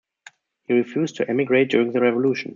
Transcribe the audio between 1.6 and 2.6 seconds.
during the Revolution.